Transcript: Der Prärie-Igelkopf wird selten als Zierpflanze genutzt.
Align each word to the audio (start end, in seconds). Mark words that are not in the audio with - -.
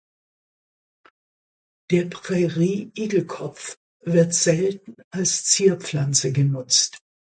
Der 1.91 2.05
Prärie-Igelkopf 2.09 3.77
wird 4.03 4.33
selten 4.33 4.95
als 5.11 5.43
Zierpflanze 5.45 6.31
genutzt. 6.31 6.97